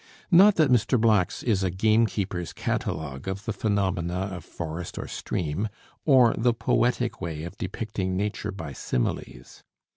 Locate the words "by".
8.51-8.73